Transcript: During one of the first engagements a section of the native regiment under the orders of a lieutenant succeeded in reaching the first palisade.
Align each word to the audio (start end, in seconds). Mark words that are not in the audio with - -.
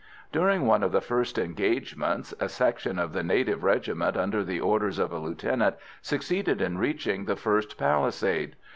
During 0.31 0.65
one 0.65 0.81
of 0.81 0.91
the 0.91 0.99
first 0.99 1.37
engagements 1.37 2.33
a 2.39 2.49
section 2.49 2.97
of 2.97 3.13
the 3.13 3.21
native 3.21 3.63
regiment 3.63 4.17
under 4.17 4.43
the 4.43 4.59
orders 4.59 4.97
of 4.97 5.11
a 5.11 5.19
lieutenant 5.19 5.75
succeeded 6.01 6.59
in 6.59 6.79
reaching 6.79 7.25
the 7.25 7.35
first 7.35 7.77
palisade. 7.77 8.55